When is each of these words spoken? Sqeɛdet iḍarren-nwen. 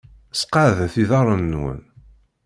Sqeɛdet 0.41 0.95
iḍarren-nwen. 1.03 1.79